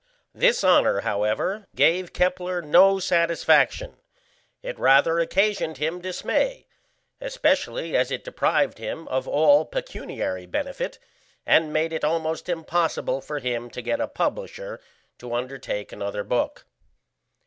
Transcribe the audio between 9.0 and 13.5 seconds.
of all pecuniary benefit, and made it almost impossible for